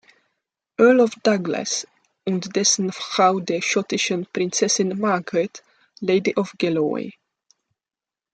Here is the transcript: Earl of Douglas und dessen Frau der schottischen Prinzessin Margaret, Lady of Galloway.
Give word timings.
Earl 0.79 1.01
of 1.01 1.11
Douglas 1.21 1.85
und 2.25 2.55
dessen 2.55 2.91
Frau 2.91 3.39
der 3.39 3.61
schottischen 3.61 4.25
Prinzessin 4.33 4.97
Margaret, 4.97 5.61
Lady 5.99 6.33
of 6.37 6.51
Galloway. 6.57 7.13